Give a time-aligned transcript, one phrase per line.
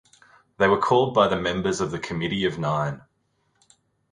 [0.57, 3.03] They were called by the members of the committee of nine.